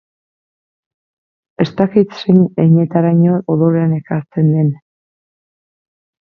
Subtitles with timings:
[1.65, 4.73] Ez dakit zein heinetaraino odolean ekartzen den.